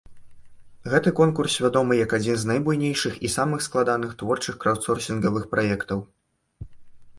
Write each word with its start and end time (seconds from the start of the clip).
Гэты 0.93 1.09
конкурс 1.19 1.57
вядомы 1.63 1.93
як 2.03 2.15
адзін 2.19 2.39
з 2.45 2.49
найбуйнейшых 2.53 3.13
і 3.29 3.33
самых 3.35 3.59
складаных 3.67 4.17
творчых 4.25 4.59
краўдсорсінгавых 4.67 5.49
праектаў. 5.55 6.05